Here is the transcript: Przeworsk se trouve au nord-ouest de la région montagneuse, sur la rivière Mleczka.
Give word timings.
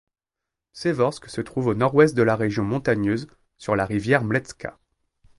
Przeworsk 0.73 1.29
se 1.29 1.41
trouve 1.43 1.67
au 1.67 1.73
nord-ouest 1.75 2.15
de 2.15 2.23
la 2.23 2.35
région 2.35 2.63
montagneuse, 2.63 3.27
sur 3.59 3.75
la 3.75 3.85
rivière 3.85 4.23
Mleczka. 4.23 4.79